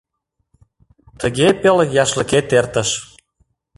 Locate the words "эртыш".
2.59-2.89